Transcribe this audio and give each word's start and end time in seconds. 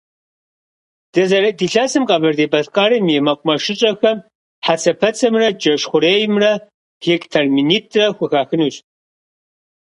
Дызэрыт 1.13 1.57
илъэсым 1.65 2.03
Къэбэрдей-Балъкъэрым 2.09 3.05
и 3.15 3.17
мэкъумэшыщӀэхэм 3.25 4.17
хьэцэпэцэмрэ 4.65 5.47
джэш 5.59 5.81
хъуреймрэ 5.89 6.51
гектар 7.03 7.45
минитӀрэ 7.55 8.05
хухахынущ. 8.15 8.75